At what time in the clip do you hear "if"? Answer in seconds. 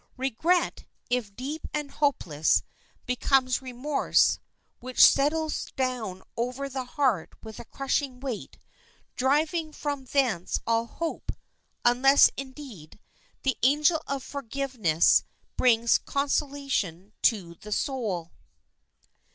1.11-1.35